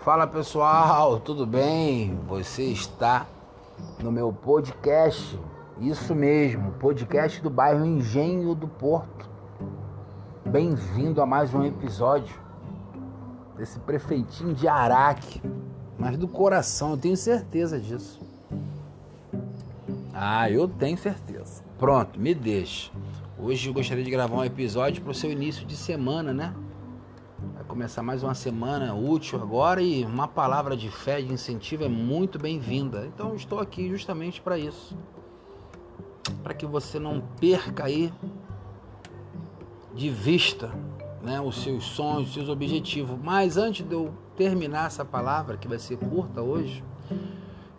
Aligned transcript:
Fala 0.00 0.26
pessoal, 0.26 1.20
tudo 1.20 1.44
bem? 1.46 2.18
Você 2.26 2.62
está 2.62 3.26
no 4.02 4.10
meu 4.10 4.32
podcast, 4.32 5.38
isso 5.78 6.14
mesmo, 6.14 6.72
podcast 6.72 7.38
do 7.42 7.50
bairro 7.50 7.84
Engenho 7.84 8.54
do 8.54 8.66
Porto. 8.66 9.28
Bem-vindo 10.46 11.20
a 11.20 11.26
mais 11.26 11.52
um 11.52 11.66
episódio 11.66 12.34
desse 13.58 13.78
prefeitinho 13.80 14.54
de 14.54 14.66
Araque, 14.66 15.42
mas 15.98 16.16
do 16.16 16.26
coração, 16.26 16.92
eu 16.92 16.96
tenho 16.96 17.16
certeza 17.16 17.78
disso. 17.78 18.22
Ah, 20.14 20.50
eu 20.50 20.66
tenho 20.66 20.96
certeza. 20.96 21.62
Pronto, 21.78 22.18
me 22.18 22.34
deixa. 22.34 22.90
Hoje 23.38 23.68
eu 23.68 23.74
gostaria 23.74 24.02
de 24.02 24.10
gravar 24.10 24.36
um 24.36 24.44
episódio 24.44 25.02
para 25.02 25.10
o 25.10 25.14
seu 25.14 25.30
início 25.30 25.66
de 25.66 25.76
semana, 25.76 26.32
né? 26.32 26.54
Começar 27.70 28.02
mais 28.02 28.24
uma 28.24 28.34
semana 28.34 28.92
útil 28.96 29.40
agora 29.40 29.80
e 29.80 30.04
uma 30.04 30.26
palavra 30.26 30.76
de 30.76 30.90
fé, 30.90 31.22
de 31.22 31.32
incentivo 31.32 31.84
é 31.84 31.88
muito 31.88 32.36
bem-vinda. 32.36 33.06
Então 33.06 33.36
estou 33.36 33.60
aqui 33.60 33.88
justamente 33.88 34.40
para 34.40 34.58
isso. 34.58 34.98
Para 36.42 36.52
que 36.52 36.66
você 36.66 36.98
não 36.98 37.22
perca 37.38 37.84
aí 37.84 38.12
de 39.94 40.10
vista 40.10 40.74
né, 41.22 41.40
os 41.40 41.62
seus 41.62 41.84
sonhos, 41.84 42.26
os 42.26 42.34
seus 42.34 42.48
objetivos. 42.48 43.16
Mas 43.22 43.56
antes 43.56 43.86
de 43.86 43.94
eu 43.94 44.12
terminar 44.36 44.88
essa 44.88 45.04
palavra, 45.04 45.56
que 45.56 45.68
vai 45.68 45.78
ser 45.78 45.96
curta 45.96 46.42
hoje, 46.42 46.82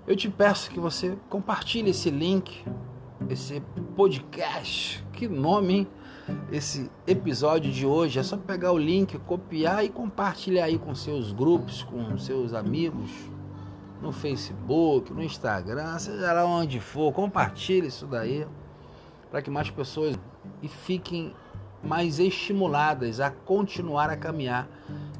eu 0.08 0.16
te 0.16 0.30
peço 0.30 0.72
que 0.72 0.80
você 0.80 1.18
compartilhe 1.30 1.90
esse 1.90 2.10
link, 2.10 2.64
esse 3.30 3.62
podcast. 3.98 5.06
Que 5.12 5.28
nome, 5.28 5.74
hein? 5.74 5.88
Esse 6.52 6.90
episódio 7.08 7.72
de 7.72 7.86
hoje. 7.86 8.20
É 8.20 8.24
só 8.24 8.38
pegar 8.38 8.72
o 8.72 8.78
link, 8.78 9.18
copiar 9.20 9.84
e 9.84 9.90
compartilhar 9.90 10.66
aí 10.66 10.78
com 10.78 10.94
seus 10.94 11.32
grupos, 11.32 11.84
com 11.84 12.18
seus 12.18 12.54
amigos, 12.54 13.10
no 14.02 14.12
Facebook, 14.12 15.14
no 15.14 15.22
Instagram, 15.22 15.98
seja 16.00 16.34
lá 16.34 16.46
onde 16.46 16.80
for. 16.80 17.14
Compartilhe 17.14 17.88
isso 17.88 18.08
daí 18.08 18.46
para 19.30 19.42
que 19.42 19.50
mais 19.50 19.70
pessoas 19.70 20.20
e 20.62 20.68
fiquem 20.68 21.34
mais 21.84 22.20
estimuladas 22.20 23.20
a 23.20 23.32
continuar 23.32 24.10
a 24.10 24.18
caminhar 24.18 24.68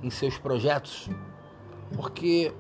em 0.04 0.10
seus 0.10 0.38
projetos. 0.38 1.10
Porque 1.96 2.54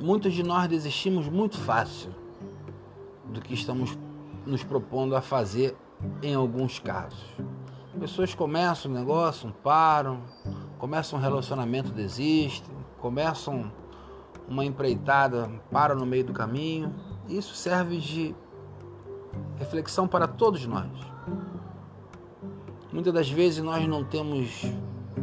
muitos 0.00 0.32
de 0.32 0.42
nós 0.42 0.68
desistimos 0.68 1.28
muito 1.28 1.58
fácil 1.58 2.10
do 3.26 3.40
que 3.40 3.54
estamos 3.54 3.96
nos 4.44 4.62
propondo 4.62 5.16
a 5.16 5.20
fazer 5.20 5.76
em 6.22 6.34
alguns 6.34 6.78
casos. 6.78 7.24
Pessoas 7.98 8.34
começam 8.34 8.90
um 8.90 8.94
negócio, 8.94 9.50
param, 9.62 10.20
começam 10.78 11.18
um 11.18 11.22
relacionamento, 11.22 11.90
desistem, 11.90 12.74
começam 12.98 13.72
uma 14.48 14.64
empreitada, 14.64 15.50
param 15.70 15.96
no 15.96 16.06
meio 16.06 16.24
do 16.24 16.32
caminho. 16.32 16.94
Isso 17.28 17.54
serve 17.54 17.98
de 17.98 18.34
reflexão 19.58 20.06
para 20.06 20.28
todos 20.28 20.66
nós. 20.66 20.90
Muitas 22.92 23.12
das 23.12 23.30
vezes 23.30 23.62
nós 23.62 23.86
não 23.86 24.04
temos 24.04 24.64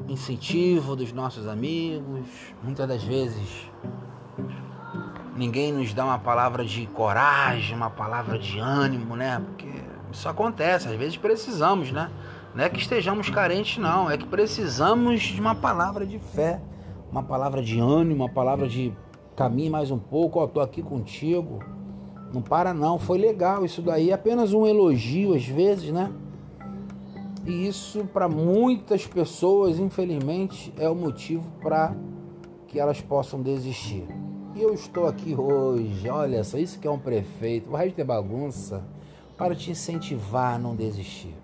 incentivo 0.07 0.95
dos 0.95 1.11
nossos 1.13 1.47
amigos, 1.47 2.27
muitas 2.63 2.88
das 2.88 3.03
vezes 3.03 3.71
ninguém 5.35 5.71
nos 5.71 5.94
dá 5.94 6.05
uma 6.05 6.19
palavra 6.19 6.66
de 6.66 6.85
coragem, 6.88 7.75
uma 7.75 7.89
palavra 7.89 8.38
de 8.38 8.59
ânimo, 8.59 9.16
né? 9.16 9.39
Porque 9.39 9.71
isso 10.14 10.30
acontece, 10.30 10.88
às 10.88 10.95
vezes 10.95 11.17
precisamos, 11.17 11.92
né? 11.92 12.09
Não 12.53 12.64
é 12.64 12.69
que 12.69 12.78
estejamos 12.78 13.31
carentes, 13.31 13.80
não, 13.80 14.09
é 14.09 14.16
que 14.16 14.28
precisamos 14.28 15.22
de 15.22 15.42
uma 15.42 15.56
palavra 15.56 16.06
de 16.06 16.19
fé, 16.19 16.61
uma 17.11 17.23
palavra 17.23 17.63
de 17.63 17.79
ânimo, 17.79 18.24
uma 18.24 18.29
palavra 18.29 18.68
de 18.68 18.94
caminhe 19.35 19.72
mais 19.72 19.90
um 19.90 19.97
pouco, 19.97 20.40
ó, 20.40 20.46
tô 20.46 20.59
aqui 20.62 20.84
contigo. 20.84 21.59
Não 22.31 22.44
para 22.44 22.75
não, 22.75 23.00
foi 23.00 23.18
legal 23.18 23.66
isso 23.66 23.81
daí, 23.81 24.12
é 24.12 24.13
apenas 24.13 24.53
um 24.53 24.68
elogio 24.68 25.34
às 25.34 25.46
vezes, 25.46 25.91
né? 25.91 26.12
E 27.44 27.68
isso 27.68 28.06
para 28.06 28.30
muitas 28.30 29.07
pessoas, 29.07 29.80
infelizmente, 29.80 30.72
é 30.78 30.88
o 30.88 30.95
motivo 30.95 31.51
para 31.59 31.94
que 32.68 32.80
elas 32.80 33.01
possam 33.01 33.41
desistir. 33.41 34.06
E 34.56 34.62
eu 34.62 34.74
estou 34.75 35.07
aqui 35.07 35.34
hoje, 35.35 36.07
olha 36.07 36.44
só, 36.44 36.59
isso 36.59 36.80
que 36.80 36.88
é 36.88 36.91
um 36.91 37.00
prefeito, 37.00 37.72
o 37.72 37.75
resto 37.75 38.00
é 38.00 38.03
bagunça 38.03 38.93
para 39.38 39.55
te 39.55 39.71
incentivar 39.71 40.55
a 40.55 40.59
não 40.59 40.75
desistir. 40.75 41.35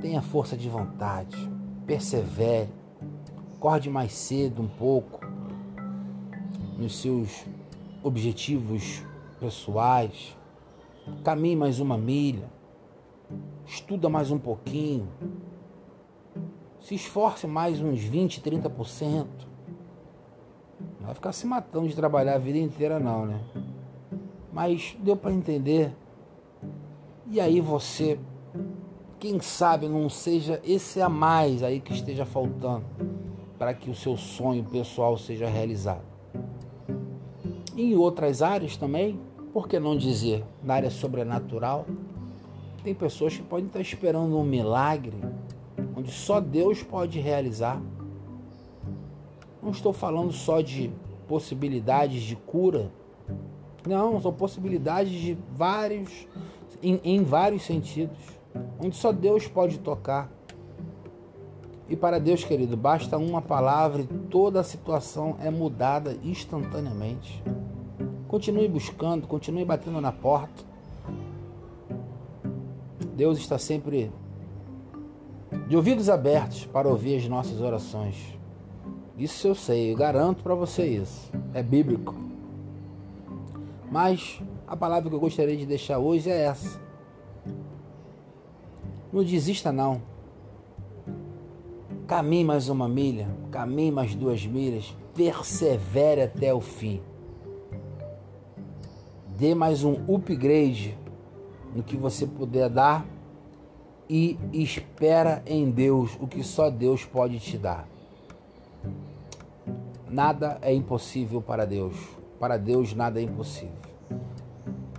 Tenha 0.00 0.22
força 0.22 0.56
de 0.56 0.68
vontade, 0.68 1.36
persevere, 1.86 2.70
acorde 3.56 3.90
mais 3.90 4.12
cedo 4.12 4.62
um 4.62 4.68
pouco 4.68 5.20
nos 6.78 7.00
seus 7.00 7.44
objetivos 8.02 9.02
pessoais, 9.40 10.36
caminhe 11.24 11.56
mais 11.56 11.80
uma 11.80 11.98
milha, 11.98 12.48
estuda 13.66 14.08
mais 14.08 14.30
um 14.30 14.38
pouquinho, 14.38 15.08
se 16.80 16.94
esforce 16.94 17.46
mais 17.46 17.80
uns 17.80 18.00
20, 18.00 18.40
30%. 18.40 19.26
Não 21.00 21.06
vai 21.06 21.14
ficar 21.14 21.32
se 21.32 21.46
matando 21.46 21.88
de 21.88 21.96
trabalhar 21.96 22.34
a 22.34 22.38
vida 22.38 22.58
inteira 22.58 23.00
não, 23.00 23.26
né? 23.26 23.40
Mas 24.52 24.96
deu 25.00 25.16
para 25.16 25.32
entender 25.32 25.92
e 27.30 27.40
aí 27.40 27.60
você, 27.60 28.18
quem 29.18 29.38
sabe 29.40 29.88
não 29.88 30.08
seja 30.08 30.60
esse 30.64 31.00
a 31.00 31.08
mais 31.08 31.62
aí 31.62 31.78
que 31.80 31.92
esteja 31.92 32.24
faltando 32.24 32.86
para 33.58 33.74
que 33.74 33.90
o 33.90 33.94
seu 33.94 34.16
sonho 34.16 34.64
pessoal 34.64 35.18
seja 35.18 35.46
realizado. 35.46 36.04
Em 37.76 37.94
outras 37.94 38.40
áreas 38.40 38.76
também, 38.76 39.20
por 39.52 39.68
que 39.68 39.78
não 39.78 39.96
dizer, 39.96 40.44
na 40.62 40.74
área 40.74 40.90
sobrenatural, 40.90 41.84
tem 42.82 42.94
pessoas 42.94 43.36
que 43.36 43.42
podem 43.42 43.66
estar 43.66 43.80
esperando 43.80 44.38
um 44.38 44.44
milagre 44.44 45.16
onde 45.94 46.10
só 46.10 46.40
Deus 46.40 46.82
pode 46.82 47.20
realizar. 47.20 47.82
Não 49.62 49.70
estou 49.70 49.92
falando 49.92 50.32
só 50.32 50.60
de 50.60 50.90
possibilidades 51.26 52.22
de 52.22 52.36
cura. 52.36 52.90
Não, 53.86 54.20
são 54.20 54.32
possibilidades 54.32 55.12
de 55.12 55.36
vários 55.52 56.26
em, 56.82 57.00
em 57.04 57.22
vários 57.22 57.62
sentidos, 57.62 58.18
onde 58.78 58.96
só 58.96 59.12
Deus 59.12 59.46
pode 59.46 59.78
tocar. 59.78 60.30
E 61.88 61.96
para 61.96 62.18
Deus, 62.18 62.44
querido, 62.44 62.76
basta 62.76 63.16
uma 63.16 63.40
palavra 63.40 64.02
e 64.02 64.06
toda 64.06 64.60
a 64.60 64.64
situação 64.64 65.36
é 65.40 65.50
mudada 65.50 66.16
instantaneamente. 66.22 67.42
Continue 68.26 68.68
buscando, 68.68 69.26
continue 69.26 69.64
batendo 69.64 70.00
na 70.00 70.12
porta. 70.12 70.64
Deus 73.14 73.38
está 73.38 73.58
sempre 73.58 74.12
de 75.66 75.76
ouvidos 75.76 76.10
abertos 76.10 76.66
para 76.66 76.86
ouvir 76.86 77.16
as 77.16 77.26
nossas 77.26 77.60
orações. 77.60 78.38
Isso 79.16 79.48
eu 79.48 79.54
sei, 79.54 79.92
eu 79.92 79.96
garanto 79.96 80.42
para 80.42 80.54
você 80.54 80.86
isso. 80.86 81.30
É 81.54 81.62
bíblico. 81.62 82.14
Mas 83.90 84.40
a 84.68 84.76
palavra 84.76 85.08
que 85.08 85.16
eu 85.16 85.20
gostaria 85.20 85.56
de 85.56 85.64
deixar 85.64 85.98
hoje 85.98 86.30
é 86.30 86.42
essa. 86.42 86.78
Não 89.10 89.24
desista 89.24 89.72
não. 89.72 90.02
Caminhe 92.06 92.44
mais 92.44 92.68
uma 92.68 92.86
milha, 92.86 93.28
caminhe 93.50 93.90
mais 93.90 94.14
duas 94.14 94.44
milhas, 94.46 94.94
persevere 95.14 96.22
até 96.22 96.52
o 96.52 96.60
fim. 96.60 97.00
Dê 99.38 99.54
mais 99.54 99.84
um 99.84 99.94
upgrade 100.14 100.98
no 101.74 101.82
que 101.82 101.96
você 101.96 102.26
puder 102.26 102.68
dar 102.68 103.06
e 104.08 104.38
espera 104.52 105.42
em 105.46 105.70
Deus 105.70 106.16
o 106.20 106.26
que 106.26 106.42
só 106.42 106.68
Deus 106.68 107.04
pode 107.04 107.38
te 107.40 107.56
dar. 107.56 107.88
Nada 110.10 110.58
é 110.60 110.74
impossível 110.74 111.40
para 111.40 111.66
Deus. 111.66 111.94
Para 112.38 112.56
Deus 112.56 112.94
nada 112.94 113.20
é 113.20 113.22
impossível. 113.22 113.88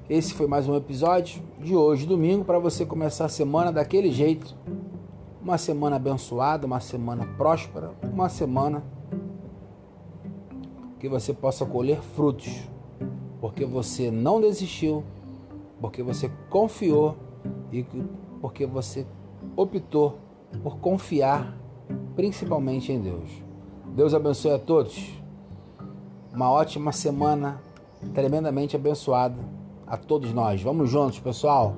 Esse 0.10 0.34
foi 0.34 0.48
mais 0.48 0.68
um 0.68 0.76
episódio 0.76 1.40
de 1.60 1.76
hoje, 1.76 2.08
domingo, 2.08 2.44
para 2.44 2.58
você 2.58 2.84
começar 2.84 3.26
a 3.26 3.30
semana 3.30 3.72
daquele 3.72 4.12
jeito. 4.12 4.56
Uma 5.40 5.56
semana 5.56 5.98
abençoada, 5.98 6.66
uma 6.66 6.80
semana 6.80 7.28
próspera, 7.38 7.92
uma 8.02 8.28
semana 8.28 8.84
que 11.00 11.08
você 11.08 11.32
possa 11.32 11.64
colher 11.64 12.02
frutos, 12.02 12.68
porque 13.40 13.64
você 13.64 14.10
não 14.10 14.42
desistiu, 14.42 15.04
porque 15.80 16.02
você 16.02 16.32
confiou 16.50 17.16
e 17.72 17.86
porque 18.42 18.66
você 18.66 19.06
optou 19.56 20.18
por 20.64 20.80
confiar 20.80 21.56
principalmente 22.16 22.92
em 22.92 23.00
Deus. 23.00 23.30
Deus 23.96 24.16
abençoe 24.16 24.54
a 24.54 24.60
todos. 24.60 25.08
Uma 26.34 26.50
ótima 26.50 26.92
semana, 26.92 27.62
tremendamente 28.12 28.76
abençoada 28.76 29.59
a 29.90 29.98
todos 29.98 30.32
nós. 30.32 30.62
Vamos 30.62 30.90
juntos, 30.90 31.20
pessoal. 31.20 31.76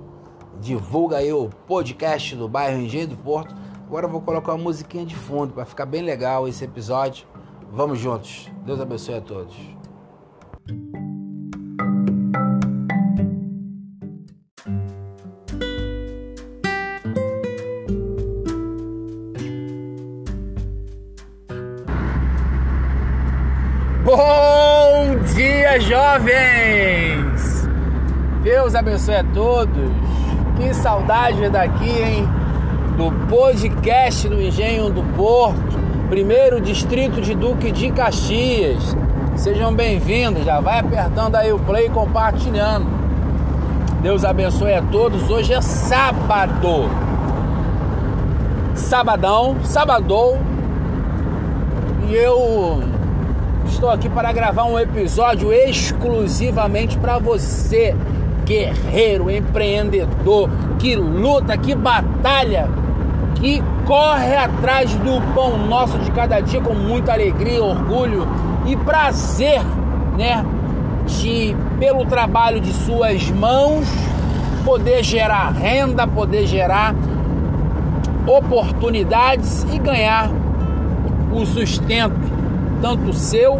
Divulga 0.59 1.17
aí 1.17 1.31
o 1.31 1.49
podcast 1.65 2.35
do 2.35 2.47
bairro 2.47 2.81
Engenho 2.81 3.07
do 3.07 3.15
Porto. 3.15 3.55
Agora 3.87 4.05
eu 4.05 4.09
vou 4.09 4.21
colocar 4.21 4.53
uma 4.53 4.63
musiquinha 4.63 5.05
de 5.05 5.15
fundo 5.15 5.53
para 5.53 5.65
ficar 5.65 5.85
bem 5.85 6.01
legal 6.01 6.47
esse 6.47 6.63
episódio. 6.63 7.25
Vamos 7.71 7.99
juntos. 7.99 8.49
Deus 8.65 8.79
abençoe 8.79 9.15
a 9.15 9.21
todos. 9.21 9.55
Bom 24.03 25.23
dia, 25.33 25.79
jovens! 25.79 27.10
Deus 28.51 28.75
abençoe 28.75 29.15
a 29.15 29.23
todos. 29.23 29.89
Que 30.57 30.73
saudade 30.73 31.47
daqui, 31.47 31.89
hein? 31.89 32.27
Do 32.97 33.09
podcast 33.29 34.27
do 34.27 34.41
Engenho 34.41 34.89
do 34.89 35.01
Porto, 35.15 35.79
primeiro 36.09 36.59
distrito 36.59 37.21
de 37.21 37.33
Duque 37.33 37.71
de 37.71 37.89
Caxias. 37.91 38.93
Sejam 39.37 39.73
bem-vindos. 39.73 40.43
Já 40.43 40.59
vai 40.59 40.79
apertando 40.79 41.37
aí 41.37 41.53
o 41.53 41.59
play 41.59 41.85
e 41.85 41.89
compartilhando. 41.91 42.87
Deus 44.01 44.25
abençoe 44.25 44.73
a 44.73 44.81
todos. 44.81 45.29
Hoje 45.29 45.53
é 45.53 45.61
sábado. 45.61 46.89
Sabadão, 48.75 49.63
sabadou. 49.63 50.37
E 52.09 52.13
eu 52.13 52.83
estou 53.65 53.89
aqui 53.89 54.09
para 54.09 54.33
gravar 54.33 54.65
um 54.65 54.77
episódio 54.77 55.53
exclusivamente 55.53 56.97
para 56.97 57.17
você, 57.17 57.95
guerreiro, 58.51 59.31
empreendedor, 59.31 60.49
que 60.77 60.93
luta, 60.95 61.57
que 61.57 61.73
batalha, 61.73 62.67
que 63.35 63.63
corre 63.85 64.35
atrás 64.35 64.93
do 64.95 65.21
pão 65.33 65.57
nosso 65.57 65.97
de 65.99 66.11
cada 66.11 66.41
dia 66.41 66.59
com 66.59 66.73
muita 66.73 67.13
alegria, 67.13 67.63
orgulho 67.63 68.27
e 68.65 68.75
prazer, 68.75 69.61
né? 70.17 70.45
De, 71.07 71.55
pelo 71.79 72.05
trabalho 72.05 72.59
de 72.59 72.73
suas 72.73 73.29
mãos, 73.31 73.87
poder 74.65 75.01
gerar 75.01 75.51
renda, 75.53 76.05
poder 76.05 76.45
gerar 76.45 76.93
oportunidades 78.27 79.65
e 79.73 79.79
ganhar 79.79 80.29
o 81.31 81.45
sustento 81.45 82.31
tanto 82.81 83.13
seu 83.13 83.59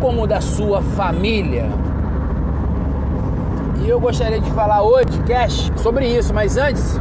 como 0.00 0.26
da 0.26 0.40
sua 0.40 0.80
família. 0.80 1.81
E 3.84 3.88
eu 3.88 3.98
gostaria 3.98 4.40
de 4.40 4.48
falar 4.52 4.82
hoje, 4.82 5.18
Cash, 5.26 5.72
sobre 5.76 6.06
isso, 6.06 6.32
mas 6.32 6.56
antes, 6.56 7.00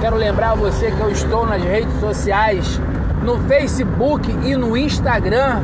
quero 0.00 0.14
lembrar 0.14 0.54
você 0.54 0.92
que 0.92 1.00
eu 1.00 1.10
estou 1.10 1.44
nas 1.44 1.60
redes 1.60 1.92
sociais, 1.98 2.80
no 3.24 3.40
Facebook 3.40 4.30
e 4.44 4.54
no 4.54 4.76
Instagram, 4.76 5.62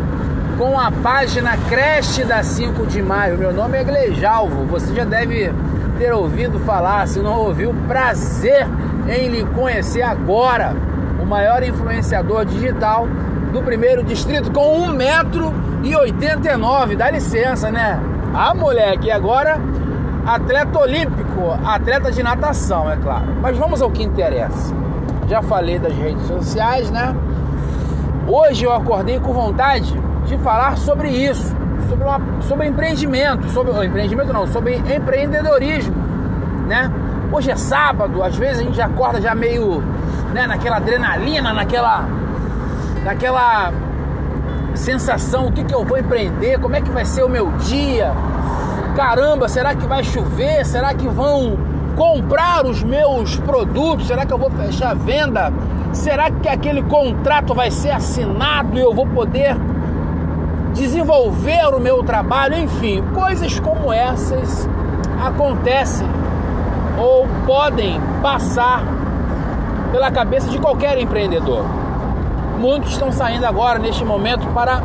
com 0.59 0.77
a 0.77 0.91
página 0.91 1.57
Creche 1.69 2.25
da 2.25 2.43
5 2.43 2.87
de 2.87 3.01
Maio. 3.01 3.39
Meu 3.39 3.53
nome 3.53 3.79
é 3.79 3.85
Glejalvo, 3.85 4.65
você 4.65 4.93
já 4.93 5.05
deve 5.05 5.55
ter 5.97 6.13
ouvido 6.13 6.59
falar, 6.59 7.06
se 7.06 7.21
não 7.21 7.39
ouviu, 7.39 7.73
prazer 7.87 8.67
em 9.09 9.29
lhe 9.29 9.45
conhecer 9.45 10.03
agora, 10.03 10.75
o 11.23 11.25
maior 11.25 11.63
influenciador 11.63 12.45
digital 12.45 13.06
do 13.53 13.63
primeiro 13.63 14.03
distrito 14.03 14.51
com 14.51 14.89
1,89m. 14.89 16.97
Dá 16.97 17.13
licença, 17.13 17.71
né? 17.71 18.01
Ah, 18.35 18.53
moleque, 18.55 19.09
agora 19.09 19.61
atleta 20.26 20.78
olímpico, 20.78 21.58
atleta 21.64 22.11
de 22.11 22.22
natação, 22.22 22.90
é 22.90 22.96
claro. 22.96 23.26
Mas 23.40 23.56
vamos 23.56 23.81
ao 23.82 23.90
que 23.90 24.02
interessa. 24.02 24.75
Já 25.28 25.43
falei 25.43 25.78
das 25.78 25.94
redes 25.94 26.26
sociais, 26.26 26.90
né? 26.90 27.14
Hoje 28.26 28.64
eu 28.64 28.72
acordei 28.72 29.19
com 29.19 29.32
vontade 29.32 29.99
de 30.26 30.38
falar 30.38 30.76
sobre 30.76 31.08
isso, 31.08 31.55
sobre, 31.88 32.05
uma, 32.05 32.20
sobre 32.43 32.67
empreendimento, 32.67 33.49
sobre 33.50 33.72
oh, 33.72 33.82
empreendimento 33.82 34.32
não, 34.32 34.46
sobre 34.46 34.76
empreendedorismo, 34.76 35.94
né? 36.67 36.90
Hoje 37.32 37.50
é 37.50 37.56
sábado, 37.56 38.22
às 38.22 38.37
vezes 38.37 38.61
a 38.61 38.64
gente 38.64 38.81
acorda 38.81 39.20
já 39.20 39.34
meio, 39.34 39.82
né, 40.32 40.46
naquela 40.46 40.76
adrenalina, 40.76 41.52
naquela 41.52 42.05
daquela 43.05 43.72
sensação, 44.75 45.46
o 45.46 45.52
que, 45.52 45.64
que 45.64 45.75
eu 45.75 45.84
vou 45.84 45.99
empreender, 45.99 46.58
como 46.58 46.76
é 46.76 46.81
que 46.81 46.90
vai 46.90 47.05
ser 47.05 47.22
o 47.22 47.28
meu 47.28 47.50
dia. 47.52 48.12
Caramba, 48.95 49.49
será 49.49 49.75
que 49.75 49.87
vai 49.87 50.03
chover? 50.03 50.65
Será 50.67 50.93
que 50.95 51.07
vão 51.07 51.57
comprar 51.97 52.67
os 52.67 52.83
meus 52.83 53.37
produtos? 53.37 54.07
Será 54.07 54.27
que 54.27 54.33
eu 54.33 54.39
vou 54.39 54.51
fechar 54.51 54.91
a 54.91 54.95
venda? 54.95 55.53
Será 55.93 56.31
que 56.31 56.49
aquele 56.49 56.83
contrato 56.83 57.55
vai 57.55 57.71
ser 57.71 57.91
assinado 57.91 58.77
e 58.77 58.81
eu 58.81 58.95
vou 58.95 59.07
poder 59.07 59.57
desenvolver 60.75 61.75
o 61.75 61.81
meu 61.81 62.03
trabalho? 62.03 62.57
Enfim, 62.57 63.03
coisas 63.15 63.59
como 63.61 63.93
essas 63.93 64.69
acontecem 65.25 66.07
ou 66.99 67.27
podem 67.47 68.01
passar 68.23 68.83
pela 69.93 70.11
cabeça 70.11 70.49
de 70.49 70.59
qualquer 70.59 70.99
empreendedor. 70.99 71.65
Muitos 72.59 72.93
estão 72.93 73.11
saindo 73.11 73.47
agora, 73.47 73.79
neste 73.79 74.05
momento, 74.05 74.47
para 74.49 74.83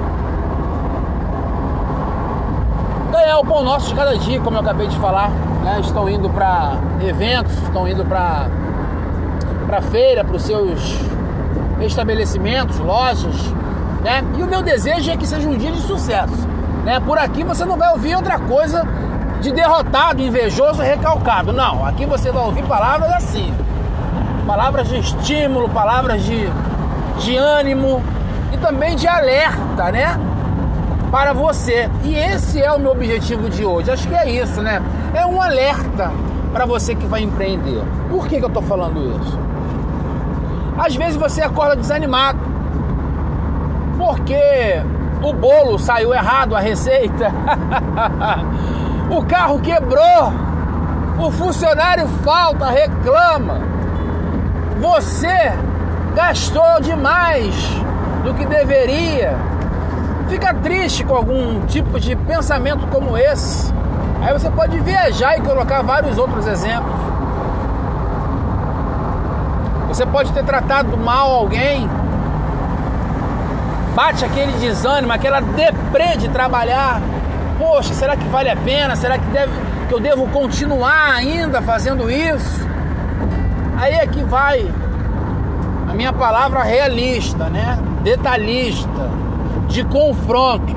ganhar 3.16 3.40
o 3.40 3.46
pão 3.46 3.64
nosso 3.64 3.88
de 3.90 3.96
cada 3.96 4.18
dia, 4.18 4.40
como 4.42 4.58
eu 4.58 4.62
acabei 4.62 4.88
de 4.88 4.98
falar. 4.98 5.30
Né? 5.64 5.80
Estão 5.82 6.10
indo 6.10 6.30
para 6.30 6.74
eventos, 7.02 7.54
estão 7.64 7.88
indo 7.88 8.06
para 8.06 8.48
para 9.66 9.82
feira, 9.82 10.24
para 10.24 10.36
os 10.36 10.44
seus 10.44 11.00
estabelecimentos, 11.82 12.78
lojas, 12.78 13.36
né? 14.04 14.24
E 14.38 14.44
o 14.44 14.46
meu 14.46 14.62
desejo 14.62 15.10
é 15.10 15.18
que 15.18 15.26
seja 15.26 15.50
um 15.50 15.58
dia 15.58 15.72
de 15.72 15.82
sucesso, 15.82 16.48
né? 16.84 17.00
Por 17.00 17.18
aqui 17.18 17.44
você 17.44 17.66
não 17.66 17.76
vai 17.76 17.92
ouvir 17.92 18.16
outra 18.16 18.38
coisa 18.38 18.88
de 19.42 19.52
derrotado, 19.52 20.22
invejoso, 20.22 20.84
recalcado. 20.84 21.52
Não, 21.52 21.84
aqui 21.84 22.06
você 22.06 22.32
vai 22.32 22.46
ouvir 22.46 22.64
palavras 22.66 23.12
assim, 23.14 23.52
palavras 24.46 24.88
de 24.88 25.00
estímulo, 25.00 25.68
palavras 25.70 26.24
de 26.24 26.48
de 27.20 27.36
ânimo 27.38 28.04
e 28.54 28.58
também 28.58 28.96
de 28.96 29.08
alerta, 29.08 29.92
né? 29.92 30.20
Para 31.16 31.32
você. 31.32 31.90
E 32.04 32.14
esse 32.14 32.62
é 32.62 32.70
o 32.74 32.78
meu 32.78 32.92
objetivo 32.92 33.50
de 33.50 33.64
hoje. 33.64 33.90
Acho 33.90 34.06
que 34.06 34.14
é 34.14 34.30
isso, 34.30 34.62
né? 34.62 34.84
É 35.14 35.26
um 35.26 35.42
alerta 35.42 36.12
para 36.52 36.66
você 36.66 36.94
que 36.94 37.06
vai 37.06 37.22
empreender. 37.22 37.82
Por 38.10 38.28
que, 38.28 38.38
que 38.38 38.44
eu 38.44 38.50
estou 38.50 38.62
falando 38.62 39.00
isso? 39.22 39.40
Às 40.78 40.94
vezes 40.94 41.16
você 41.16 41.42
acorda 41.42 41.78
desanimado 41.78 42.38
porque 43.98 44.38
o 45.24 45.32
bolo 45.32 45.80
saiu 45.80 46.14
errado, 46.14 46.54
a 46.54 46.60
receita, 46.60 47.32
o 49.10 49.24
carro 49.24 49.62
quebrou, 49.62 50.34
o 51.18 51.32
funcionário 51.32 52.10
falta, 52.26 52.70
reclama. 52.70 53.62
Você 54.82 55.54
gastou 56.14 56.82
demais 56.82 57.56
do 58.26 58.34
que 58.34 58.46
deveria. 58.46 59.55
Fica 60.28 60.54
triste 60.54 61.04
com 61.04 61.16
algum 61.16 61.66
tipo 61.68 62.00
de 62.00 62.16
pensamento 62.16 62.88
como 62.88 63.18
esse. 63.18 63.74
Aí 64.22 64.34
você 64.34 64.50
pode 64.50 64.80
viajar 64.80 65.38
e 65.38 65.42
colocar 65.42 65.82
vários 65.82 66.18
outros 66.18 66.48
exemplos. 66.48 66.96
Você 69.88 70.06
pode 70.06 70.32
ter 70.34 70.44
tratado 70.44 70.98
mal 70.98 71.32
alguém. 71.32 71.90
Bate 73.96 74.26
aquele 74.26 74.52
desânimo, 74.54 75.14
aquela 75.14 75.40
deprê 75.40 76.18
de 76.18 76.28
trabalhar. 76.30 77.02
Poxa, 77.58 77.94
será 77.94 78.18
que 78.18 78.28
vale 78.28 78.50
a 78.50 78.56
pena? 78.56 78.96
Será 78.96 79.18
que, 79.18 79.26
deve, 79.28 79.54
que 79.88 79.94
eu 79.94 80.00
devo 80.00 80.28
continuar 80.30 81.14
ainda 81.16 81.62
fazendo 81.62 82.10
isso? 82.12 82.68
Aí 83.78 83.94
é 83.94 84.08
que 84.08 84.24
vai 84.24 84.70
minha 85.96 86.12
palavra 86.12 86.62
realista, 86.62 87.50
né? 87.50 87.80
Detalhista, 88.04 89.10
de 89.76 89.84
confronto. 89.84 90.74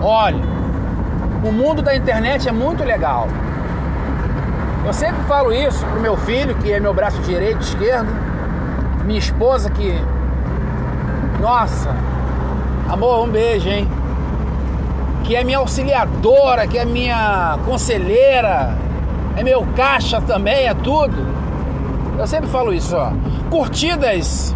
Olha, 0.00 0.38
o 1.42 1.50
mundo 1.50 1.82
da 1.82 1.96
internet 1.96 2.48
é 2.48 2.52
muito 2.52 2.84
legal. 2.84 3.26
Eu 4.86 4.92
sempre 4.92 5.20
falo 5.24 5.52
isso 5.52 5.84
pro 5.86 6.00
meu 6.00 6.16
filho, 6.16 6.54
que 6.58 6.72
é 6.72 6.78
meu 6.78 6.94
braço 6.94 7.20
direito 7.22 7.60
esquerdo, 7.60 8.08
minha 9.04 9.18
esposa 9.18 9.68
que 9.68 10.00
nossa, 11.40 11.90
amor, 12.88 13.26
um 13.26 13.28
beijo, 13.28 13.68
hein? 13.68 13.88
Que 15.24 15.34
é 15.34 15.42
minha 15.42 15.58
auxiliadora, 15.58 16.68
que 16.68 16.78
é 16.78 16.84
minha 16.84 17.58
conselheira, 17.64 18.76
é 19.36 19.42
meu 19.42 19.66
caixa 19.74 20.20
também, 20.20 20.68
é 20.68 20.74
tudo. 20.74 21.16
Eu 22.16 22.28
sempre 22.28 22.48
falo 22.48 22.72
isso, 22.72 22.94
ó. 22.96 23.10
Curtidas 23.50 24.54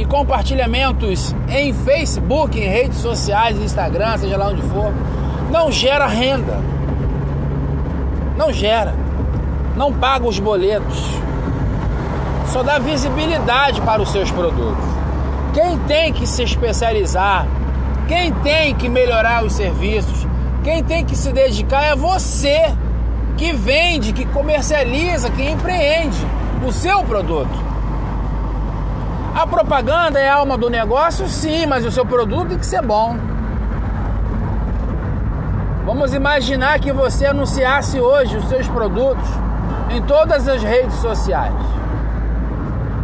e 0.00 0.04
compartilhamentos 0.06 1.36
em 1.50 1.74
Facebook, 1.74 2.58
em 2.58 2.66
redes 2.66 2.98
sociais, 2.98 3.60
Instagram, 3.60 4.16
seja 4.16 4.38
lá 4.38 4.48
onde 4.48 4.62
for, 4.62 4.94
não 5.50 5.70
gera 5.70 6.06
renda. 6.06 6.58
Não 8.34 8.50
gera. 8.50 8.94
Não 9.76 9.92
paga 9.92 10.26
os 10.26 10.38
boletos. 10.38 10.98
Só 12.46 12.62
dá 12.62 12.78
visibilidade 12.78 13.82
para 13.82 14.00
os 14.00 14.10
seus 14.10 14.30
produtos. 14.30 14.82
Quem 15.52 15.78
tem 15.80 16.14
que 16.14 16.26
se 16.26 16.44
especializar, 16.44 17.46
quem 18.08 18.32
tem 18.32 18.74
que 18.74 18.88
melhorar 18.88 19.44
os 19.44 19.52
serviços, 19.52 20.26
quem 20.64 20.82
tem 20.82 21.04
que 21.04 21.14
se 21.14 21.30
dedicar 21.30 21.84
é 21.84 21.94
você 21.94 22.74
que 23.36 23.52
vende, 23.52 24.14
que 24.14 24.24
comercializa, 24.24 25.28
que 25.28 25.42
empreende 25.42 26.18
o 26.66 26.72
seu 26.72 27.04
produto. 27.04 27.69
A 29.34 29.46
propaganda 29.46 30.18
é 30.18 30.28
a 30.28 30.36
alma 30.36 30.58
do 30.58 30.68
negócio, 30.68 31.28
sim, 31.28 31.64
mas 31.64 31.84
o 31.84 31.90
seu 31.90 32.04
produto 32.04 32.48
tem 32.48 32.58
que 32.58 32.66
ser 32.66 32.82
bom. 32.82 33.16
Vamos 35.86 36.12
imaginar 36.12 36.78
que 36.80 36.92
você 36.92 37.26
anunciasse 37.26 38.00
hoje 38.00 38.36
os 38.36 38.44
seus 38.48 38.68
produtos 38.68 39.28
em 39.90 40.02
todas 40.02 40.48
as 40.48 40.62
redes 40.62 40.94
sociais, 40.96 41.54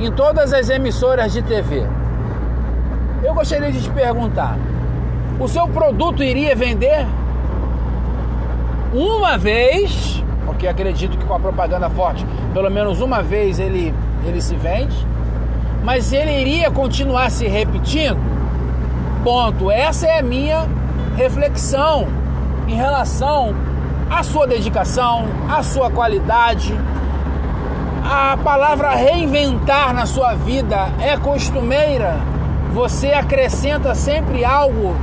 em 0.00 0.10
todas 0.10 0.52
as 0.52 0.68
emissoras 0.68 1.32
de 1.32 1.42
TV. 1.42 1.86
Eu 3.22 3.32
gostaria 3.32 3.70
de 3.70 3.82
te 3.82 3.90
perguntar: 3.90 4.58
o 5.38 5.48
seu 5.48 5.68
produto 5.68 6.22
iria 6.22 6.54
vender 6.56 7.06
uma 8.92 9.38
vez? 9.38 10.22
Porque 10.44 10.66
acredito 10.66 11.16
que 11.16 11.24
com 11.24 11.34
a 11.34 11.40
propaganda 11.40 11.88
forte, 11.88 12.26
pelo 12.52 12.70
menos 12.70 13.00
uma 13.00 13.22
vez 13.22 13.58
ele, 13.58 13.94
ele 14.24 14.40
se 14.40 14.54
vende 14.56 15.06
mas 15.86 16.12
ele 16.12 16.32
iria 16.32 16.68
continuar 16.68 17.30
se 17.30 17.46
repetindo? 17.46 18.18
Ponto. 19.22 19.70
Essa 19.70 20.08
é 20.08 20.18
a 20.18 20.22
minha 20.22 20.66
reflexão 21.16 22.08
em 22.66 22.74
relação 22.74 23.54
à 24.10 24.24
sua 24.24 24.48
dedicação, 24.48 25.26
à 25.48 25.62
sua 25.62 25.88
qualidade. 25.88 26.74
A 28.04 28.36
palavra 28.42 28.96
reinventar 28.96 29.94
na 29.94 30.06
sua 30.06 30.34
vida 30.34 30.88
é 31.00 31.16
costumeira. 31.16 32.16
Você 32.74 33.12
acrescenta 33.12 33.94
sempre 33.94 34.44
algo 34.44 34.96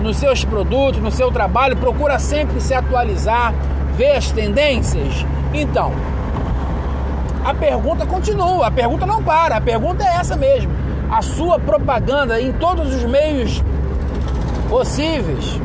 nos 0.00 0.16
seus 0.16 0.42
produtos, 0.42 1.02
no 1.02 1.10
seu 1.10 1.30
trabalho, 1.30 1.76
procura 1.76 2.18
sempre 2.18 2.62
se 2.62 2.72
atualizar, 2.72 3.52
ver 3.94 4.16
as 4.16 4.30
tendências. 4.30 5.26
Então, 5.52 5.92
a 7.44 7.54
pergunta 7.54 8.06
continua, 8.06 8.66
a 8.66 8.70
pergunta 8.70 9.06
não 9.06 9.22
para, 9.22 9.56
a 9.56 9.60
pergunta 9.60 10.04
é 10.04 10.16
essa 10.16 10.36
mesmo. 10.36 10.72
A 11.10 11.22
sua 11.22 11.58
propaganda 11.58 12.40
em 12.40 12.52
todos 12.52 12.94
os 12.94 13.04
meios 13.04 13.62
possíveis 14.68 15.60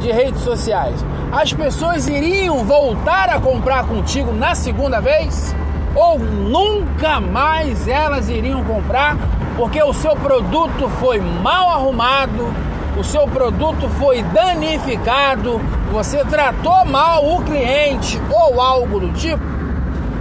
de 0.00 0.10
redes 0.10 0.40
sociais, 0.40 1.04
as 1.32 1.52
pessoas 1.52 2.08
iriam 2.08 2.64
voltar 2.64 3.30
a 3.30 3.40
comprar 3.40 3.86
contigo 3.86 4.32
na 4.32 4.54
segunda 4.54 5.00
vez? 5.00 5.54
Ou 5.94 6.18
nunca 6.18 7.20
mais 7.20 7.86
elas 7.86 8.28
iriam 8.28 8.62
comprar 8.64 9.16
porque 9.56 9.82
o 9.82 9.92
seu 9.92 10.16
produto 10.16 10.88
foi 11.00 11.20
mal 11.20 11.70
arrumado, 11.70 12.52
o 12.98 13.04
seu 13.04 13.26
produto 13.28 13.88
foi 13.98 14.22
danificado, 14.22 15.60
você 15.92 16.24
tratou 16.24 16.84
mal 16.84 17.24
o 17.24 17.42
cliente 17.42 18.20
ou 18.30 18.60
algo 18.60 19.00
do 19.00 19.12
tipo? 19.12 19.59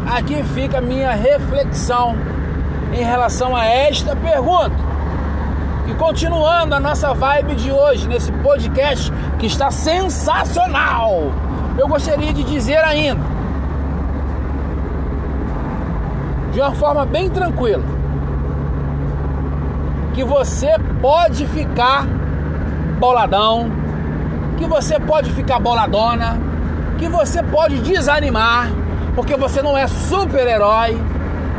Aqui 0.09 0.43
fica 0.43 0.79
a 0.79 0.81
minha 0.81 1.11
reflexão 1.11 2.15
em 2.91 3.03
relação 3.03 3.55
a 3.55 3.65
esta 3.65 4.15
pergunta. 4.15 4.89
E 5.87 5.93
continuando 5.93 6.75
a 6.75 6.79
nossa 6.79 7.13
vibe 7.13 7.55
de 7.55 7.71
hoje, 7.71 8.07
nesse 8.07 8.31
podcast 8.31 9.11
que 9.37 9.45
está 9.45 9.69
sensacional, 9.71 11.31
eu 11.77 11.87
gostaria 11.87 12.33
de 12.33 12.43
dizer 12.43 12.77
ainda, 12.77 13.21
de 16.51 16.59
uma 16.59 16.73
forma 16.73 17.05
bem 17.05 17.29
tranquila, 17.29 17.83
que 20.13 20.23
você 20.23 20.75
pode 21.01 21.45
ficar 21.47 22.05
boladão, 22.99 23.71
que 24.57 24.65
você 24.65 24.99
pode 24.99 25.31
ficar 25.31 25.59
boladona, 25.59 26.37
que 26.97 27.07
você 27.07 27.41
pode 27.41 27.79
desanimar 27.79 28.69
porque 29.19 29.35
você 29.35 29.61
não 29.61 29.77
é 29.77 29.85
super-herói. 29.85 30.97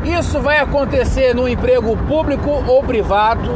Isso 0.03 0.41
vai 0.41 0.61
acontecer 0.61 1.35
no 1.35 1.47
emprego 1.47 1.95
público 2.09 2.49
ou 2.67 2.83
privado, 2.83 3.51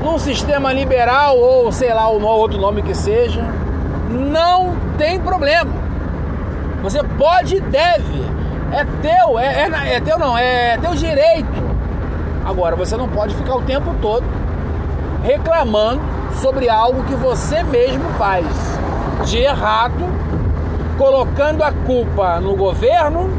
num 0.00 0.16
sistema 0.16 0.72
liberal 0.72 1.36
ou 1.36 1.72
sei 1.72 1.92
lá, 1.92 2.08
o 2.08 2.22
outro 2.22 2.60
nome 2.60 2.80
que 2.82 2.94
seja. 2.94 3.42
Não 4.08 4.76
tem 4.96 5.18
problema. 5.18 5.72
Você 6.82 7.02
pode 7.02 7.56
e 7.56 7.60
deve. 7.60 8.24
É 8.70 8.86
teu, 9.02 9.40
é, 9.40 9.68
é, 9.68 9.94
é 9.96 10.00
teu 10.00 10.16
não, 10.16 10.38
é 10.38 10.78
teu 10.78 10.94
direito. 10.94 11.60
Agora, 12.44 12.76
você 12.76 12.96
não 12.96 13.08
pode 13.08 13.34
ficar 13.34 13.56
o 13.56 13.62
tempo 13.62 13.92
todo 14.00 14.24
reclamando 15.24 16.00
sobre 16.40 16.68
algo 16.68 17.02
que 17.02 17.14
você 17.16 17.64
mesmo 17.64 18.08
faz 18.10 18.46
de 19.24 19.38
errado 19.38 20.22
colocando 20.98 21.62
a 21.62 21.72
culpa 21.72 22.40
no 22.40 22.56
governo, 22.56 23.30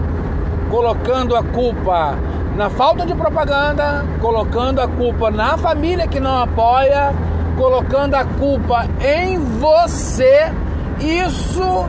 colocando 0.70 1.36
a 1.36 1.44
culpa 1.44 2.16
na 2.56 2.70
falta 2.70 3.06
de 3.06 3.16
propaganda, 3.16 4.06
colocando 4.22 4.80
a 4.80 4.88
culpa 4.88 5.32
na 5.32 5.58
família 5.58 6.08
que 6.08 6.20
não 6.20 6.42
apoia, 6.42 7.14
colocando 7.58 8.16
a 8.16 8.26
culpa 8.26 8.86
em 9.02 9.38
você. 9.38 10.52
Isso, 11.00 11.86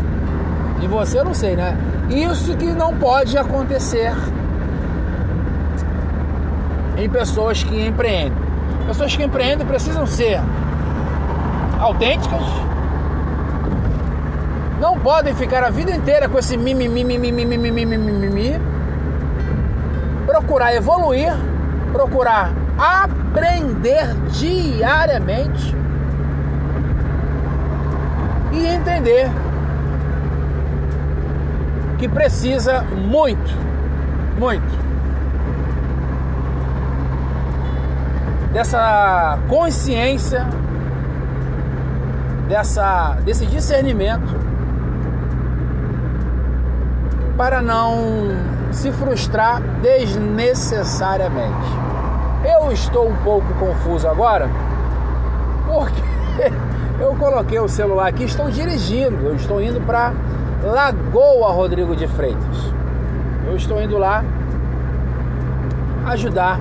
em 0.83 0.89
você 0.89 1.21
eu 1.21 1.25
não 1.25 1.35
sei, 1.35 1.57
né? 1.57 1.77
Isso 2.11 2.57
que 2.57 2.67
não 2.67 2.95
pode 2.97 3.37
acontecer 3.37 4.15
em 6.97 7.09
pessoas 7.09 7.63
que 7.63 7.87
empreendem. 7.87 8.33
Pessoas 8.87 9.17
que 9.17 9.23
empreendem 9.23 9.67
precisam 9.67 10.07
ser 10.07 10.41
autênticas, 11.81 12.43
não 14.85 14.99
podem 14.99 15.35
ficar 15.35 15.65
a 15.65 15.71
vida 15.71 15.91
inteira 15.91 16.29
com 16.29 16.39
esse 16.39 16.59
mimimi, 16.59 17.03
mimimi, 17.03 17.33
mimimi, 17.33 17.87
mimimi. 17.87 18.61
Procurar 20.27 20.75
evoluir, 20.75 21.33
procurar 21.91 22.53
aprender 22.77 24.15
diariamente 24.31 25.75
e 28.53 28.67
entender 28.67 29.31
que 31.97 32.07
precisa 32.07 32.83
muito, 32.83 33.57
muito 34.39 34.85
dessa 38.53 39.39
consciência, 39.49 40.47
dessa, 42.49 43.17
desse 43.25 43.47
discernimento 43.47 44.44
para 47.37 47.61
não 47.61 48.29
se 48.71 48.93
frustrar 48.93 49.61
desnecessariamente. 49.83 51.67
Eu 52.45 52.71
estou 52.73 53.09
um 53.09 53.17
pouco 53.17 53.53
confuso 53.55 54.07
agora 54.09 54.49
porque 55.67 56.03
eu 57.01 57.15
coloquei 57.17 57.59
o 57.59 57.69
celular 57.69 58.09
aqui, 58.09 58.25
estou 58.25 58.51
dirigindo, 58.51 59.27
eu 59.27 59.35
estou 59.35 59.61
indo 59.61 59.81
para 59.81 60.13
Lagoa 60.63 61.51
Rodrigo 61.53 61.97
de 61.97 62.07
Freitas. 62.07 62.73
Eu 63.47 63.57
estou 63.57 63.81
indo 63.83 63.99
lá 63.99 64.25
ajudar 66.07 66.61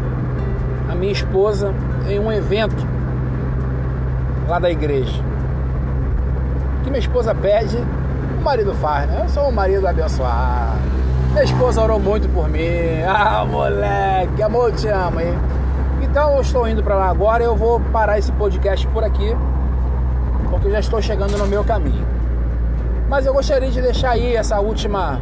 a 0.90 0.96
minha 0.96 1.12
esposa 1.12 1.74
em 2.08 2.20
um 2.20 2.32
evento 2.32 2.86
lá 4.48 4.60
da 4.60 4.70
igreja. 4.70 5.22
Que 6.84 6.90
minha 6.90 7.00
esposa 7.00 7.34
pede 7.34 7.78
marido 8.44 8.74
faz, 8.76 9.10
né? 9.10 9.22
Eu 9.24 9.30
sou 9.30 9.48
um 9.48 9.52
marido 9.52 9.88
abençoado. 9.88 10.78
Minha 11.32 11.44
esposa 11.46 11.82
orou 11.82 12.00
muito 12.00 12.28
por 12.30 12.48
mim. 12.50 12.60
Ah, 13.08 13.46
moleque, 13.46 14.42
amor, 14.42 14.70
eu 14.70 14.76
te 14.76 14.88
amo, 14.88 15.20
hein? 15.20 15.34
Então 16.02 16.36
eu 16.36 16.42
estou 16.42 16.68
indo 16.68 16.84
para 16.84 16.96
lá 16.96 17.10
agora. 17.10 17.44
Eu 17.44 17.56
vou 17.56 17.80
parar 17.80 18.20
esse 18.20 18.32
podcast 18.34 18.86
por 18.88 19.04
aqui, 19.04 19.36
porque 20.50 20.68
eu 20.68 20.72
já 20.72 20.80
estou 20.80 21.02
chegando 21.02 21.38
no 21.38 21.48
meu 21.48 21.64
caminho. 21.64 22.06
Mas 23.10 23.26
eu 23.26 23.34
gostaria 23.34 23.70
de 23.72 23.82
deixar 23.82 24.12
aí 24.12 24.36
essa 24.36 24.60
última. 24.60 25.20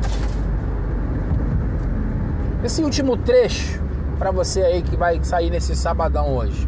Esse 2.64 2.84
último 2.84 3.18
trecho 3.18 3.82
para 4.20 4.32
você 4.32 4.62
aí 4.62 4.82
que 4.82 4.96
vai 4.96 5.20
sair 5.24 5.50
nesse 5.50 5.76
sabadão 5.76 6.36
hoje. 6.36 6.68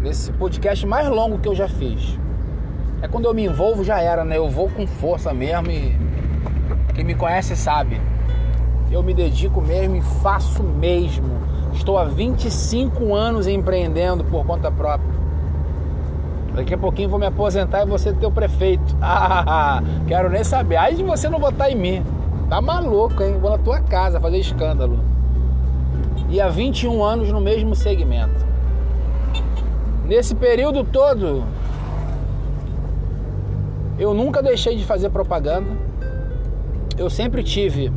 Nesse 0.00 0.32
podcast 0.32 0.86
mais 0.86 1.08
longo 1.08 1.38
que 1.38 1.48
eu 1.48 1.54
já 1.54 1.68
fiz. 1.68 2.18
É 3.00 3.06
quando 3.06 3.26
eu 3.26 3.34
me 3.34 3.44
envolvo 3.44 3.84
já 3.84 4.00
era, 4.00 4.24
né? 4.24 4.36
Eu 4.36 4.48
vou 4.48 4.68
com 4.68 4.86
força 4.86 5.32
mesmo 5.32 5.70
e 5.70 5.96
quem 6.94 7.04
me 7.04 7.14
conhece 7.14 7.54
sabe. 7.54 8.00
Eu 8.90 9.02
me 9.02 9.14
dedico 9.14 9.60
mesmo 9.60 9.96
e 9.96 10.00
faço 10.00 10.62
mesmo. 10.62 11.38
Estou 11.72 11.96
há 11.96 12.04
25 12.04 13.14
anos 13.14 13.46
empreendendo 13.46 14.24
por 14.24 14.44
conta 14.44 14.70
própria. 14.70 15.18
Daqui 16.54 16.74
a 16.74 16.78
pouquinho 16.78 17.08
vou 17.08 17.20
me 17.20 17.26
aposentar 17.26 17.82
e 17.82 17.86
você 17.86 18.12
ter 18.12 18.26
o 18.26 18.32
prefeito. 18.32 18.96
Quero 20.08 20.28
nem 20.28 20.42
saber. 20.42 20.76
Aí 20.76 20.96
de 20.96 21.04
você 21.04 21.28
não 21.28 21.38
votar 21.38 21.70
em 21.70 21.76
mim. 21.76 22.04
Tá 22.48 22.60
maluco, 22.60 23.22
hein? 23.22 23.38
Vou 23.40 23.50
na 23.50 23.58
tua 23.58 23.80
casa 23.80 24.18
fazer 24.18 24.38
escândalo. 24.38 24.98
E 26.28 26.40
há 26.40 26.48
21 26.48 27.02
anos 27.04 27.30
no 27.30 27.40
mesmo 27.40 27.76
segmento. 27.76 28.44
Nesse 30.04 30.34
período 30.34 30.82
todo, 30.82 31.44
eu 33.98 34.14
nunca 34.14 34.42
deixei 34.42 34.76
de 34.76 34.84
fazer 34.84 35.10
propaganda. 35.10 35.68
Eu 36.96 37.10
sempre 37.10 37.42
tive 37.42 37.92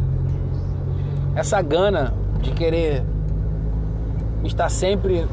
essa 1.36 1.62
gana 1.62 2.14
de 2.42 2.52
querer 2.52 3.04
estar 4.44 4.70
sempre 4.70 5.28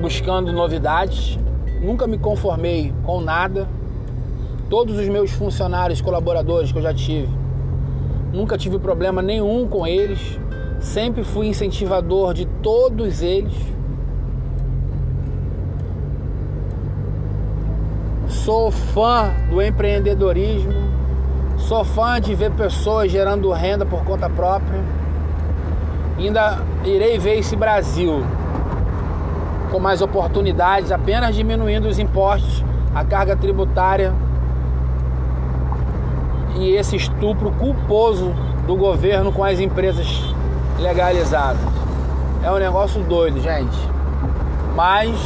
buscando 0.00 0.52
novidades. 0.52 1.38
Nunca 1.80 2.06
me 2.06 2.18
conformei 2.18 2.92
com 3.02 3.20
nada. 3.20 3.66
Todos 4.68 4.98
os 4.98 5.08
meus 5.08 5.30
funcionários, 5.30 6.00
colaboradores 6.00 6.70
que 6.70 6.78
eu 6.78 6.82
já 6.82 6.94
tive, 6.94 7.28
nunca 8.32 8.56
tive 8.56 8.78
problema 8.78 9.22
nenhum 9.22 9.66
com 9.66 9.86
eles. 9.86 10.38
Sempre 10.80 11.24
fui 11.24 11.46
incentivador 11.46 12.34
de 12.34 12.46
todos 12.62 13.22
eles. 13.22 13.54
Sou 18.44 18.72
fã 18.72 19.32
do 19.48 19.62
empreendedorismo. 19.62 20.72
Sou 21.58 21.84
fã 21.84 22.20
de 22.20 22.34
ver 22.34 22.50
pessoas 22.50 23.12
gerando 23.12 23.52
renda 23.52 23.86
por 23.86 24.02
conta 24.02 24.28
própria. 24.28 24.80
Ainda 26.18 26.58
irei 26.84 27.20
ver 27.20 27.38
esse 27.38 27.54
Brasil 27.54 28.24
com 29.70 29.78
mais 29.78 30.02
oportunidades, 30.02 30.90
apenas 30.90 31.36
diminuindo 31.36 31.86
os 31.86 32.00
impostos, 32.00 32.64
a 32.92 33.04
carga 33.04 33.36
tributária 33.36 34.12
e 36.56 36.74
esse 36.74 36.96
estupro 36.96 37.52
culposo 37.52 38.34
do 38.66 38.74
governo 38.74 39.30
com 39.30 39.44
as 39.44 39.60
empresas 39.60 40.08
legalizadas. 40.80 41.62
É 42.42 42.50
um 42.50 42.58
negócio 42.58 43.00
doido, 43.04 43.40
gente. 43.40 43.78
Mas, 44.74 45.16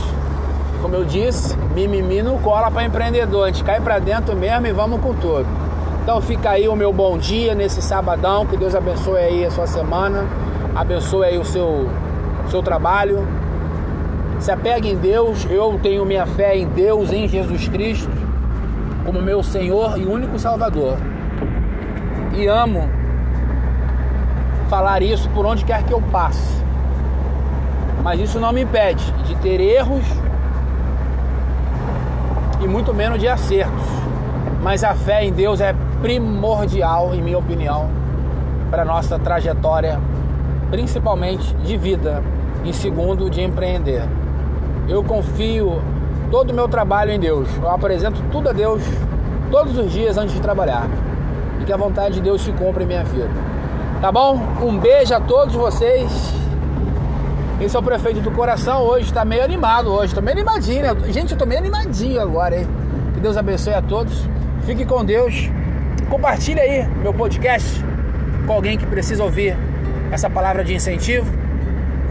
como 0.81 0.95
eu 0.95 1.05
disse, 1.05 1.57
mimimi 1.75 2.23
não 2.23 2.39
cola 2.39 2.71
para 2.71 2.85
empreendedor. 2.85 3.45
A 3.45 3.47
gente 3.49 3.65
cai 3.65 3.81
para 3.81 3.99
dentro 3.99 4.37
mesmo 4.37 4.67
e 4.67 4.73
vamos 4.73 5.01
com 5.01 5.15
tudo. 5.15 5.47
Então 6.03 6.21
fica 6.21 6.51
aí 6.51 6.69
o 6.69 6.77
meu 6.77 6.93
bom 6.93 7.19
dia 7.19 7.55
nesse 7.55 7.83
sabadão. 7.83 8.47
Que 8.47 8.57
Deus 8.57 8.75
abençoe 8.75 9.19
aí 9.19 9.45
a 9.45 9.51
sua 9.51 9.67
semana. 9.67 10.25
Abençoe 10.75 11.27
aí 11.27 11.39
o 11.39 11.45
seu, 11.45 11.89
seu 12.51 12.63
trabalho. 12.63 13.27
Se 14.39 14.51
apegue 14.53 14.91
em 14.91 14.97
Deus. 14.97 15.47
Eu 15.51 15.79
tenho 15.83 16.05
minha 16.05 16.27
fé 16.27 16.57
em 16.57 16.67
Deus, 16.69 17.13
em 17.13 17.27
Jesus 17.27 17.69
Cristo, 17.69 18.11
como 19.05 19.21
meu 19.21 19.43
Senhor 19.43 19.99
e 19.99 20.05
único 20.05 20.39
Salvador. 20.39 20.97
E 22.35 22.47
amo 22.47 22.89
falar 24.69 25.03
isso 25.03 25.29
por 25.31 25.47
onde 25.47 25.65
quer 25.65 25.83
que 25.83 25.93
eu 25.93 26.03
passe. 26.13 26.63
Mas 28.03 28.21
isso 28.21 28.39
não 28.39 28.53
me 28.53 28.63
impede 28.63 29.11
de 29.25 29.35
ter 29.37 29.61
erros 29.61 30.05
e 32.61 32.67
muito 32.67 32.95
menos 32.95 33.19
de 33.19 33.29
acertos. 33.29 33.85
Mas 34.63 34.83
a 34.83 34.95
fé 34.95 35.25
em 35.25 35.33
Deus 35.33 35.61
é 35.61 35.75
primordial, 36.01 37.15
em 37.15 37.23
minha 37.23 37.39
opinião, 37.39 37.89
para 38.71 38.85
nossa 38.85 39.19
trajetória, 39.19 40.01
principalmente 40.71 41.55
de 41.57 41.77
vida 41.77 42.23
e 42.65 42.73
segundo 42.73 43.31
de 43.31 43.43
empreender. 43.43 44.03
Eu 44.89 45.03
confio 45.03 45.81
todo 46.31 46.51
o 46.51 46.55
meu 46.55 46.69
trabalho 46.69 47.11
em 47.11 47.19
Deus. 47.19 47.49
Eu 47.61 47.71
apresento 47.71 48.21
tudo 48.31 48.49
a 48.49 48.53
Deus 48.53 48.83
todos 49.51 49.77
os 49.79 49.93
dias 49.93 50.17
antes 50.17 50.35
de 50.35 50.41
trabalhar. 50.41 50.89
E 51.61 51.65
que 51.65 51.73
a 51.73 51.77
vontade 51.77 52.17
de 52.17 52.21
Deus 52.21 52.43
se 52.43 52.53
cumpra 52.53 52.83
em 52.83 52.87
minha 52.87 53.05
vida. 53.05 53.31
Tá 54.01 54.13
bom? 54.13 54.39
Um 54.63 54.79
beijo 54.79 55.15
a 55.15 55.21
todos 55.21 55.55
vocês. 55.55 56.46
Esse 57.59 57.75
é 57.75 57.79
o 57.79 57.83
prefeito 57.83 58.21
do 58.21 58.31
coração 58.31 58.83
hoje, 58.83 59.11
tá 59.11 59.25
meio 59.25 59.43
animado 59.43 59.91
hoje, 59.91 60.15
tô 60.15 60.21
meio 60.21 60.37
animadinho, 60.37 60.83
né? 60.83 60.95
Gente, 61.11 61.33
eu 61.33 61.39
tô 61.39 61.47
meio 61.47 61.59
animadinho 61.59 62.21
agora, 62.21 62.55
hein? 62.55 62.67
Que 63.15 63.21
Deus 63.21 63.35
abençoe 63.35 63.73
a 63.73 63.81
todos. 63.81 64.29
Fique 64.67 64.85
com 64.85 65.03
Deus. 65.03 65.51
Compartilhe 66.11 66.61
aí 66.61 66.87
meu 67.03 67.15
podcast 67.15 67.83
com 68.47 68.53
alguém 68.53 68.77
que 68.77 68.85
precisa 68.85 69.25
ouvir 69.25 69.57
essa 70.13 70.29
palavra 70.29 70.63
de 70.63 70.75
incentivo. 70.75 71.33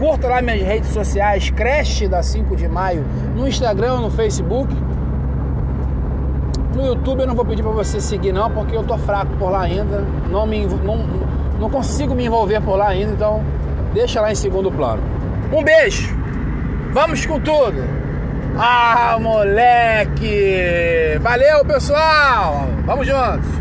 Curta 0.00 0.26
lá 0.26 0.42
minhas 0.42 0.62
redes 0.62 0.90
sociais, 0.90 1.48
Creche 1.50 2.08
da 2.08 2.24
5 2.24 2.56
de 2.56 2.66
maio, 2.66 3.04
no 3.36 3.46
Instagram, 3.46 4.00
no 4.00 4.10
Facebook. 4.10 4.74
No 6.74 6.86
YouTube 6.86 7.20
eu 7.20 7.26
não 7.28 7.36
vou 7.36 7.44
pedir 7.44 7.62
para 7.62 7.70
você 7.70 8.00
seguir 8.00 8.32
não, 8.32 8.50
porque 8.50 8.76
eu 8.76 8.82
tô 8.82 8.98
fraco 8.98 9.36
por 9.36 9.50
lá 9.50 9.60
ainda. 9.60 10.04
Não 10.28 10.44
me 10.44 10.66
não, 10.66 11.06
não 11.60 11.70
consigo 11.70 12.16
me 12.16 12.26
envolver 12.26 12.60
por 12.62 12.74
lá 12.74 12.88
ainda, 12.88 13.12
então 13.12 13.44
deixa 13.94 14.20
lá 14.20 14.32
em 14.32 14.34
segundo 14.34 14.72
plano. 14.72 15.15
Um 15.52 15.62
beijo. 15.62 16.14
Vamos 16.92 17.24
com 17.26 17.40
tudo. 17.40 17.84
Ah, 18.58 19.18
moleque! 19.20 21.18
Valeu, 21.20 21.64
pessoal! 21.64 22.68
Vamos 22.86 23.06
juntos! 23.06 23.55